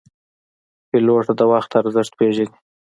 [0.89, 2.47] پیلوټ د وخت ارزښت پېژني.